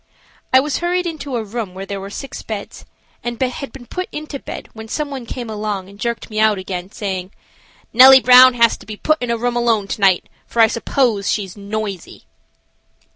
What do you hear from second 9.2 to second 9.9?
in a room alone